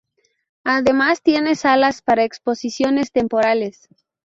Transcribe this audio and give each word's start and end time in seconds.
Además 0.63 1.21
tiene 1.21 1.53
salas 1.53 2.01
para 2.01 2.23
exposiciones 2.23 3.11
temporales. 3.11 3.87